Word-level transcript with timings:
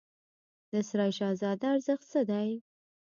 د 0.71 0.73
سرای 0.87 1.11
شهزاده 1.19 1.67
ارزښت 1.73 2.03
څه 2.11 2.21
دی؟ 2.29 2.49